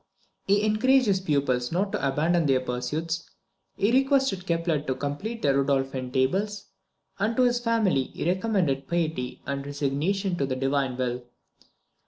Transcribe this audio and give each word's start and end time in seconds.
He 0.47 0.63
encouraged 0.63 1.05
his 1.05 1.19
pupils 1.19 1.71
not 1.71 1.91
to 1.91 2.07
abandon 2.07 2.47
their 2.47 2.59
pursuits, 2.61 3.29
he 3.75 3.91
requested 3.91 4.47
Kepler 4.47 4.81
to 4.81 4.95
complete 4.95 5.43
the 5.43 5.49
Rudolphine 5.49 6.11
Tables, 6.11 6.71
and 7.19 7.35
to 7.37 7.43
his 7.43 7.59
family 7.59 8.05
he 8.05 8.25
recommended 8.27 8.87
piety 8.87 9.43
and 9.45 9.63
resignation 9.63 10.37
to 10.37 10.47
the 10.47 10.55
Divine 10.55 10.97
will. 10.97 11.21